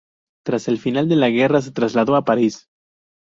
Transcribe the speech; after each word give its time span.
Tras 0.43 0.67
el 0.67 0.79
final 0.79 1.07
de 1.09 1.15
la 1.15 1.29
guerra 1.29 1.61
se 1.61 1.71
trasladó 1.73 2.15
a 2.15 2.25
París. 2.25 2.67